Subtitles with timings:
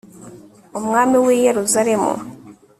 [0.79, 2.11] umwami w'i yeruzalemu